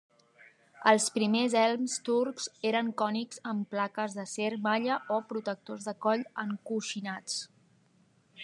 Els 0.91 1.09
primers 1.17 1.55
elms 1.63 1.97
turcs 2.07 2.47
eren 2.71 2.89
cònics 3.01 3.43
amb 3.51 3.69
plaques 3.75 4.17
d'acer, 4.21 4.51
malla 4.67 4.99
o 5.19 5.23
protectors 5.35 5.89
de 5.91 5.97
coll 6.07 6.29
encoixinats. 6.47 7.39